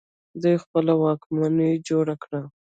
[0.41, 2.41] دوی خپله واکمني جوړه کړه